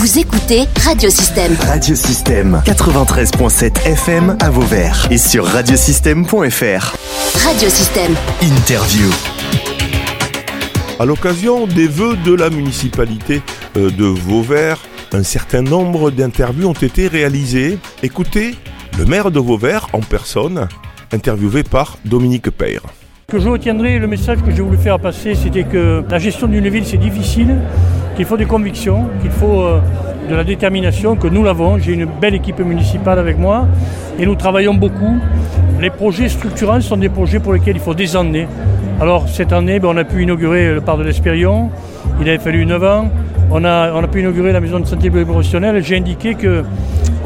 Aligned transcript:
Vous 0.00 0.18
écoutez 0.18 0.62
Radiosystème. 0.82 1.54
Radiosystème 1.60 2.62
93.7 2.64 3.86
FM 3.86 4.34
à 4.40 4.48
Vauvert 4.48 5.06
et 5.10 5.18
sur 5.18 5.44
radiosystème.fr. 5.44 6.96
Radiosystème. 7.44 8.14
Interview. 8.40 9.10
À 10.98 11.04
l'occasion 11.04 11.66
des 11.66 11.86
vœux 11.86 12.16
de 12.16 12.32
la 12.32 12.48
municipalité 12.48 13.42
euh, 13.76 13.90
de 13.90 14.06
Vauvert, 14.06 14.78
un 15.12 15.22
certain 15.22 15.60
nombre 15.60 16.10
d'interviews 16.10 16.70
ont 16.70 16.72
été 16.72 17.06
réalisées. 17.06 17.78
Écoutez 18.02 18.54
le 18.98 19.04
maire 19.04 19.30
de 19.30 19.38
Vauvert 19.38 19.88
en 19.92 20.00
personne, 20.00 20.66
interviewé 21.12 21.62
par 21.62 21.98
Dominique 22.06 22.48
Peyre. 22.48 22.84
Ce 23.28 23.36
que 23.36 23.42
je 23.42 23.48
retiendrai, 23.50 23.98
le 23.98 24.06
message 24.06 24.38
que 24.42 24.50
j'ai 24.50 24.62
voulu 24.62 24.78
faire 24.78 24.98
passer, 24.98 25.34
c'était 25.34 25.64
que 25.64 26.02
la 26.08 26.18
gestion 26.18 26.46
d'une 26.46 26.70
ville, 26.70 26.86
c'est 26.86 26.96
difficile, 26.96 27.58
qu'il 28.20 28.26
faut 28.26 28.36
des 28.36 28.44
convictions, 28.44 29.06
qu'il 29.22 29.30
faut 29.30 29.62
euh, 29.62 29.80
de 30.28 30.34
la 30.34 30.44
détermination, 30.44 31.16
que 31.16 31.26
nous 31.26 31.42
l'avons. 31.42 31.78
J'ai 31.78 31.94
une 31.94 32.04
belle 32.04 32.34
équipe 32.34 32.58
municipale 32.58 33.18
avec 33.18 33.38
moi 33.38 33.66
et 34.18 34.26
nous 34.26 34.34
travaillons 34.34 34.74
beaucoup. 34.74 35.16
Les 35.80 35.88
projets 35.88 36.28
structurants 36.28 36.82
sont 36.82 36.98
des 36.98 37.08
projets 37.08 37.38
pour 37.38 37.54
lesquels 37.54 37.76
il 37.76 37.80
faut 37.80 37.94
des 37.94 38.14
années. 38.16 38.46
Alors 39.00 39.26
cette 39.26 39.54
année, 39.54 39.80
ben, 39.80 39.88
on 39.88 39.96
a 39.96 40.04
pu 40.04 40.22
inaugurer 40.22 40.74
le 40.74 40.82
parc 40.82 40.98
de 40.98 41.04
l'Espérion, 41.04 41.70
il 42.20 42.28
avait 42.28 42.36
fallu 42.36 42.66
9 42.66 42.84
ans. 42.84 43.08
On 43.50 43.64
a, 43.64 43.90
on 43.94 44.04
a 44.04 44.06
pu 44.06 44.20
inaugurer 44.20 44.52
la 44.52 44.60
maison 44.60 44.80
de 44.80 44.84
santé 44.84 45.08
professionnelle. 45.08 45.82
J'ai 45.82 45.96
indiqué 45.96 46.34
que, 46.34 46.62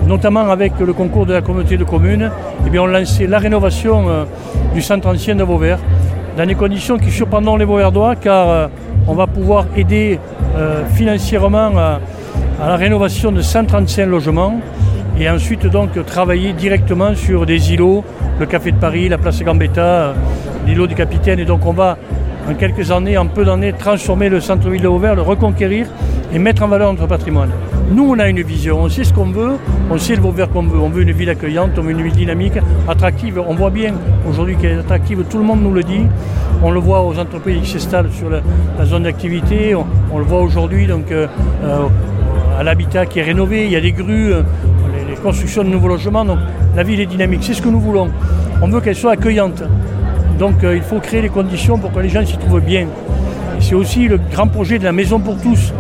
notamment 0.07 0.49
avec 0.49 0.79
le 0.79 0.93
concours 0.93 1.27
de 1.27 1.33
la 1.33 1.43
communauté 1.43 1.77
de 1.77 1.83
communes, 1.83 2.31
eh 2.65 2.71
bien, 2.71 2.83
on 2.83 2.87
lançait 2.87 3.27
la 3.27 3.41
rénovation 3.41 4.09
euh, 4.09 4.25
du 4.73 4.81
centre 4.81 5.09
ancien 5.09 5.35
de 5.35 5.43
Vauvert 5.43 5.81
dans 6.37 6.47
des 6.47 6.55
conditions 6.55 6.99
qui 6.99 7.11
surprendront 7.11 7.57
les 7.57 7.65
Vauverdois 7.65 8.15
car 8.15 8.49
euh, 8.49 8.67
on 9.09 9.15
va 9.15 9.27
pouvoir 9.27 9.67
aider 9.77 10.21
financièrement 10.95 11.77
à, 11.77 12.01
à 12.63 12.69
la 12.69 12.77
rénovation 12.77 13.33
de 13.33 13.43
135 13.43 14.07
logements 14.07 14.61
et 15.19 15.31
ensuite 15.31 15.67
donc 15.67 16.05
travailler 16.07 16.53
directement 16.53 17.15
sur 17.15 17.47
des 17.47 17.73
îlots, 17.73 18.05
le 18.41 18.47
Café 18.47 18.73
de 18.73 18.77
Paris, 18.77 19.09
la 19.09 19.19
place 19.19 19.43
Gambetta, 19.43 19.81
euh, 19.81 20.13
l'îlot 20.67 20.87
du 20.87 20.95
Capitaine. 20.95 21.39
Et 21.39 21.45
donc 21.45 21.65
on 21.67 21.73
va 21.73 21.97
en 22.49 22.55
quelques 22.55 22.91
années, 22.91 23.17
en 23.17 23.27
peu 23.27 23.45
d'années, 23.45 23.73
transformer 23.73 24.29
le 24.29 24.41
centre-ville 24.41 24.83
de 24.83 24.89
le 24.89 25.23
reconquérir 25.23 25.87
et 26.33 26.39
mettre 26.39 26.63
en 26.63 26.69
valeur 26.69 26.93
notre 26.93 27.07
patrimoine. 27.07 27.51
Nous, 27.91 28.05
on 28.11 28.19
a 28.19 28.29
une 28.29 28.43
vision, 28.43 28.81
on 28.81 28.89
sait 28.89 29.05
ce 29.05 29.13
qu'on 29.13 29.27
veut, 29.27 29.53
on 29.91 29.99
sait 29.99 30.17
le 30.17 30.23
Vauvert 30.23 30.51
qu'on 30.51 30.63
veut. 30.63 30.81
On 30.81 30.89
veut 30.89 31.03
une 31.03 31.13
ville 31.13 31.31
accueillante, 31.31 31.71
on 31.79 31.83
veut 31.83 31.93
une 31.93 32.03
ville 32.03 32.13
dynamique, 32.13 32.55
attractive. 32.89 33.41
On 33.47 33.55
voit 33.55 33.71
bien 33.71 33.95
aujourd'hui 34.29 34.57
qu'elle 34.57 34.73
est 34.73 34.81
attractive, 34.81 35.25
tout 35.31 35.39
le 35.39 35.45
monde 35.45 35.63
nous 35.63 35.73
le 35.73 35.83
dit. 35.83 36.07
On 36.63 36.71
le 36.71 36.81
voit 36.81 37.03
aux 37.03 37.19
entreprises 37.19 37.61
qui 37.63 37.71
s'installent 37.71 38.11
sur 38.13 38.31
la, 38.31 38.41
zone 38.85 39.05
d'activité, 39.05 39.75
on, 39.75 40.19
le 40.19 40.25
voit 40.25 40.41
aujourd'hui 40.41 40.87
donc 40.87 41.11
euh, 41.11 41.27
euh, 41.63 41.79
à 42.59 42.63
l'habitat 42.63 43.07
qui 43.07 43.19
est 43.19 43.23
rénové, 43.23 43.67
il 43.67 43.73
y 43.73 43.77
a 43.77 43.81
des 43.81 43.93
grues, 43.93 44.33
euh, 44.33 44.43
les, 45.09 45.15
constructions 45.17 45.65
de 45.65 45.69
nouveaux 45.69 45.89
logements, 45.89 46.25
la 46.77 46.83
ville 46.83 47.01
est 47.01 47.07
dynamique, 47.07 47.41
c'est 47.43 47.55
ce 47.55 47.63
que 47.63 47.69
nous 47.69 47.81
voulons. 47.81 48.09
On 48.63 48.69
veut 48.69 48.81
qu'elle 48.81 48.97
soit 48.97 49.13
accueillante. 49.13 49.63
Donc 50.39 50.57
il 50.63 50.83
faut 50.83 50.99
créer 50.99 51.23
les 51.23 51.29
conditions 51.29 51.79
pour 51.79 51.93
que 51.93 52.01
les 52.01 52.09
gens 52.09 52.25
s'y 52.27 52.37
trouvent 52.37 52.61
bien. 52.61 52.87
C'est 53.61 53.75
aussi 53.75 54.09
le 54.09 54.19
grand 54.19 54.49
projet 54.49 54.79
de 54.79 54.85
la 54.85 54.93
maison 54.93 55.21
pour 55.21 55.41
tous, 55.41 55.73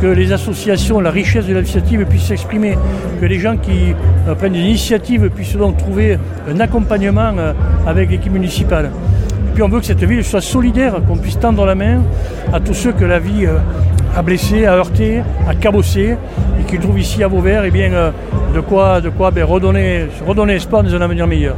que 0.00 0.06
les 0.06 0.32
associations, 0.32 1.00
la 1.00 1.10
richesse 1.10 1.46
de 1.46 1.54
l'initiative 1.54 2.04
puissent 2.04 2.26
s'exprimer, 2.26 2.76
que 3.20 3.26
les 3.26 3.38
gens 3.38 3.56
qui 3.56 3.94
prennent 4.38 4.52
des 4.52 4.60
initiatives 4.60 5.30
puissent 5.30 5.56
donc 5.56 5.78
trouver 5.78 6.18
un 6.48 6.60
accompagnement 6.60 7.32
avec 7.86 8.10
l'équipe 8.10 8.32
municipale. 8.32 8.90
Et 9.52 9.54
puis 9.54 9.62
on 9.62 9.68
veut 9.68 9.80
que 9.80 9.84
cette 9.84 10.02
ville 10.02 10.24
soit 10.24 10.40
solidaire, 10.40 10.94
qu'on 11.06 11.18
puisse 11.18 11.38
tendre 11.38 11.66
la 11.66 11.74
main 11.74 12.00
à 12.54 12.58
tous 12.58 12.72
ceux 12.72 12.92
que 12.92 13.04
la 13.04 13.18
vie 13.18 13.44
euh, 13.44 13.58
a 14.16 14.22
blessés, 14.22 14.64
a 14.64 14.72
heurtés, 14.76 15.20
a 15.46 15.54
cabossés, 15.54 16.16
et 16.58 16.64
qui 16.66 16.78
trouvent 16.78 16.98
ici 16.98 17.22
à 17.22 17.28
Vauvert 17.28 17.62
eh 17.66 17.70
bien, 17.70 17.92
euh, 17.92 18.10
de 18.54 18.60
quoi, 18.60 19.02
de 19.02 19.10
quoi 19.10 19.30
ben, 19.30 19.44
redonner, 19.44 20.06
redonner 20.26 20.54
espoir 20.54 20.82
dans 20.82 20.94
un 20.94 21.02
avenir 21.02 21.26
meilleur. 21.26 21.54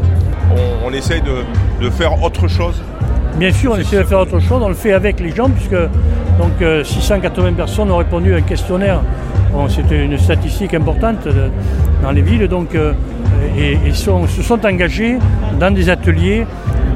On, 0.51 0.89
on 0.89 0.93
essaye 0.93 1.21
de, 1.23 1.85
de 1.85 1.89
faire 1.89 2.21
autre 2.21 2.49
chose. 2.49 2.83
Bien 3.39 3.53
sûr, 3.53 3.71
on 3.75 3.77
essaie 3.77 3.99
de 3.99 4.03
faire 4.03 4.19
autre 4.19 4.41
chose, 4.41 4.61
on 4.61 4.69
le 4.69 4.75
fait 4.75 4.93
avec 4.93 5.21
les 5.21 5.31
gens, 5.31 5.49
puisque 5.49 5.77
donc, 6.41 6.61
euh, 6.63 6.83
680 6.83 7.53
personnes 7.53 7.93
ont 7.93 7.99
répondu 7.99 8.35
à 8.35 8.39
un 8.39 8.43
questionnaire. 8.43 9.03
Bon, 9.53 9.69
C'était 9.69 10.05
une 10.05 10.19
statistique 10.19 10.75
importante 10.75 11.27
de- 11.27 11.49
dans 12.03 12.11
les 12.11 12.23
villes, 12.23 12.49
donc, 12.49 12.75
euh, 12.75 12.93
et, 13.57 13.79
et 13.89 13.93
sont- 13.93 14.27
se 14.27 14.43
sont 14.43 14.67
engagés 14.67 15.17
dans 15.61 15.73
des 15.73 15.89
ateliers 15.91 16.45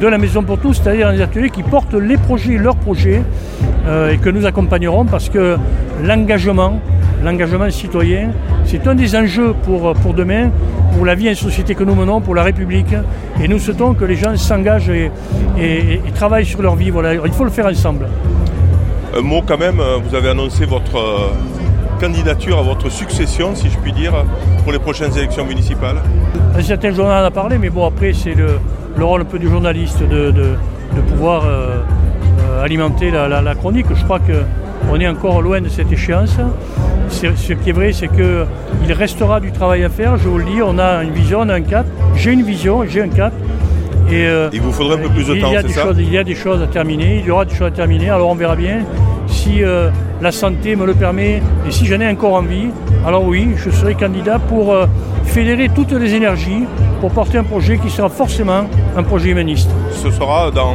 de 0.00 0.06
la 0.06 0.18
Maison 0.18 0.42
pour 0.42 0.58
tous, 0.58 0.74
c'est-à-dire 0.74 1.12
des 1.12 1.20
ateliers 1.20 1.50
qui 1.50 1.62
portent 1.62 1.94
les 1.94 2.16
projets, 2.16 2.56
leurs 2.56 2.76
projets, 2.76 3.22
euh, 3.86 4.12
et 4.12 4.18
que 4.18 4.28
nous 4.30 4.46
accompagnerons 4.46 5.04
parce 5.04 5.28
que 5.28 5.56
l'engagement, 6.02 6.80
l'engagement 7.24 7.70
citoyen, 7.70 8.30
c'est 8.64 8.86
un 8.86 8.94
des 8.94 9.16
enjeux 9.16 9.54
pour, 9.64 9.92
pour 9.94 10.14
demain, 10.14 10.50
pour 10.94 11.04
la 11.04 11.14
vie 11.14 11.30
en 11.30 11.34
société 11.34 11.74
que 11.74 11.84
nous 11.84 11.94
menons, 11.94 12.20
pour 12.20 12.34
la 12.34 12.42
République. 12.42 12.94
Et 13.42 13.48
nous 13.48 13.58
souhaitons 13.58 13.94
que 13.94 14.04
les 14.04 14.16
gens 14.16 14.36
s'engagent 14.36 14.90
et, 14.90 15.10
travaillent 16.14 16.46
sur 16.46 16.62
leur 16.62 16.76
vie. 16.76 16.90
Voilà. 16.90 17.14
Il 17.14 17.32
faut 17.32 17.44
le 17.44 17.50
faire 17.50 17.66
ensemble. 17.66 18.06
Un 19.16 19.22
mot 19.22 19.42
quand 19.46 19.58
même, 19.58 19.80
euh, 19.80 19.96
vous 19.96 20.14
avez 20.14 20.28
annoncé 20.28 20.64
votre 20.64 20.96
euh, 20.96 21.30
candidature 21.98 22.58
à 22.58 22.62
votre 22.62 22.88
succession, 22.90 23.54
si 23.54 23.68
je 23.70 23.76
puis 23.78 23.92
dire, 23.92 24.12
pour 24.62 24.72
les 24.72 24.78
prochaines 24.78 25.16
élections 25.16 25.44
municipales. 25.44 25.96
Un 26.56 26.62
certain 26.62 26.92
journal 26.92 27.22
en 27.22 27.26
a 27.26 27.30
parlé, 27.30 27.58
mais 27.58 27.70
bon, 27.70 27.86
après, 27.86 28.12
c'est 28.12 28.34
le, 28.34 28.58
le 28.96 29.04
rôle 29.04 29.22
un 29.22 29.24
peu 29.24 29.38
du 29.38 29.48
journaliste 29.48 30.00
de, 30.02 30.30
de- 30.30 30.54
de 30.96 31.00
pouvoir 31.02 31.44
euh, 31.44 31.76
euh, 32.40 32.64
alimenter 32.64 33.10
la, 33.10 33.28
la- 33.28 33.42
la 33.42 33.54
chronique. 33.54 33.86
Je 33.94 34.02
crois 34.04 34.20
qu'on 34.20 34.98
est 35.00 35.06
encore 35.08 35.42
loin 35.42 35.60
de 35.60 35.68
cette 35.68 35.92
échéance. 35.92 36.36
Ce 37.10 37.52
qui 37.54 37.70
est 37.70 37.72
vrai, 37.72 37.92
c'est 37.92 38.08
qu'il 38.08 38.92
restera 38.92 39.40
du 39.40 39.50
travail 39.52 39.84
à 39.84 39.88
faire, 39.88 40.16
je 40.16 40.28
vous 40.28 40.38
le 40.38 40.44
dis. 40.44 40.60
On 40.62 40.78
a 40.78 41.02
une 41.04 41.12
vision, 41.12 41.40
on 41.42 41.48
a 41.48 41.54
un 41.54 41.60
cap. 41.62 41.86
J'ai 42.16 42.32
une 42.32 42.42
vision, 42.42 42.84
j'ai 42.88 43.02
un 43.02 43.08
cap. 43.08 43.32
Et, 44.10 44.26
euh, 44.26 44.48
Il 44.52 44.60
vous 44.62 44.72
faudrait 44.72 44.96
un 44.96 45.02
peu 45.02 45.08
plus 45.10 45.26
de 45.26 45.34
temps, 45.40 45.50
c'est 45.60 45.68
ça 45.72 45.82
choses, 45.82 45.96
Il 45.98 46.10
y 46.10 46.16
a 46.18 46.24
des 46.24 46.34
choses 46.34 46.62
à 46.62 46.66
terminer, 46.66 47.18
il 47.18 47.26
y 47.26 47.30
aura 47.30 47.44
des 47.44 47.54
choses 47.54 47.66
à 47.68 47.70
terminer, 47.70 48.08
alors 48.08 48.28
on 48.30 48.34
verra 48.34 48.56
bien. 48.56 48.78
Si 49.48 49.64
euh, 49.64 49.88
la 50.20 50.30
santé 50.30 50.76
me 50.76 50.84
le 50.84 50.92
permet 50.92 51.40
et 51.66 51.70
si 51.70 51.86
j'en 51.86 51.98
ai 52.00 52.08
encore 52.10 52.34
envie, 52.34 52.68
alors 53.06 53.24
oui, 53.24 53.48
je 53.56 53.70
serai 53.70 53.94
candidat 53.94 54.38
pour 54.38 54.74
euh, 54.74 54.84
fédérer 55.24 55.70
toutes 55.74 55.92
les 55.92 56.12
énergies 56.14 56.64
pour 57.00 57.10
porter 57.12 57.38
un 57.38 57.44
projet 57.44 57.78
qui 57.78 57.88
sera 57.88 58.10
forcément 58.10 58.64
un 58.94 59.02
projet 59.02 59.30
humaniste. 59.30 59.70
Ce 59.90 60.10
sera 60.10 60.50
dans, 60.50 60.74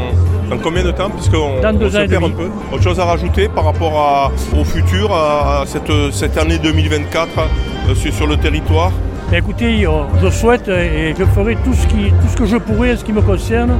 dans 0.49 0.57
combien 0.57 0.83
de 0.83 0.89
temps 0.89 1.11
Puisqu'on 1.11 1.61
Dans 1.61 1.71
deux 1.77 1.85
on 1.85 1.91
se 1.91 1.97
ans 1.97 2.07
perd 2.09 2.23
un 2.23 2.29
peu? 2.31 2.49
Autre 2.73 2.81
chose 2.83 2.99
à 2.99 3.05
rajouter 3.05 3.47
par 3.47 3.65
rapport 3.65 3.93
à- 3.95 4.31
au 4.59 4.63
futur, 4.63 5.13
à, 5.13 5.65
cette, 5.67 5.91
cette 6.11 6.35
année 6.39 6.57
2024 6.57 7.27
euh, 7.37 7.93
sur, 7.93 8.11
sur 8.11 8.25
le 8.25 8.37
territoire? 8.37 8.91
Mais 9.29 9.37
écoutez, 9.37 9.85
je 10.21 10.29
souhaite 10.31 10.67
et 10.67 11.13
je 11.17 11.25
ferai 11.25 11.55
tout 11.63 11.73
ce, 11.73 11.85
qui, 11.85 12.09
tout 12.09 12.27
ce 12.27 12.37
que 12.37 12.45
je 12.47 12.57
pourrai 12.57 12.93
en 12.93 12.97
ce 12.97 13.03
qui 13.03 13.13
me 13.13 13.21
concerne 13.21 13.73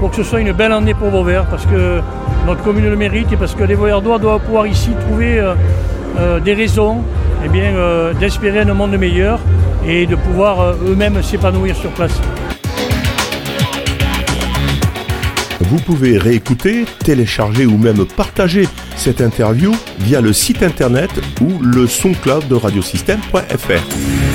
pour 0.00 0.10
que 0.10 0.16
ce 0.16 0.24
soit 0.24 0.40
une 0.40 0.52
belle 0.52 0.72
année 0.72 0.94
pour 0.94 1.10
Vauvert, 1.10 1.44
parce 1.46 1.66
que 1.66 2.00
notre 2.46 2.62
commune 2.62 2.88
le 2.88 2.96
mérite 2.96 3.30
et 3.32 3.36
parce 3.36 3.54
que 3.54 3.62
les 3.64 3.74
Vauverdois 3.74 4.18
doivent 4.18 4.40
pouvoir 4.40 4.66
ici 4.66 4.90
trouver 5.06 5.38
euh, 5.38 5.54
euh, 6.18 6.40
des 6.40 6.54
raisons 6.54 7.04
eh 7.44 7.48
euh, 7.54 8.14
d'espérer 8.14 8.60
un 8.60 8.72
monde 8.72 8.96
meilleur 8.96 9.38
et 9.86 10.06
de 10.06 10.16
pouvoir 10.16 10.74
eux-mêmes 10.86 11.22
s'épanouir 11.22 11.76
sur 11.76 11.90
place. 11.90 12.18
Vous 15.60 15.78
pouvez 15.78 16.16
réécouter, 16.16 16.86
télécharger 17.04 17.66
ou 17.66 17.76
même 17.76 18.06
partager 18.06 18.66
cette 18.96 19.20
interview 19.20 19.72
via 19.98 20.22
le 20.22 20.32
site 20.32 20.62
internet 20.62 21.10
ou 21.42 21.62
le 21.62 21.86
SoundCloud 21.86 22.48
de 22.48 22.54
radiosystème.fr. 22.54 24.29